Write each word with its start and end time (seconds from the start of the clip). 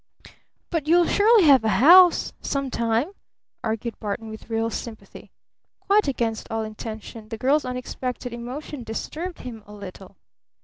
"But 0.71 0.87
you'll 0.87 1.05
surely 1.05 1.43
have 1.43 1.63
a 1.63 1.69
house 1.77 2.33
some 2.41 2.71
time," 2.71 3.11
argued 3.63 3.99
Barton 3.99 4.29
with 4.31 4.49
real 4.49 4.71
sympathy. 4.71 5.31
Quite 5.81 6.07
against 6.07 6.49
all 6.49 6.63
intention 6.63 7.29
the 7.29 7.37
girl's 7.37 7.65
unexpected 7.65 8.33
emotion 8.33 8.83
disturbed 8.83 9.41
him 9.41 9.63
a 9.67 9.73
little. 9.73 10.17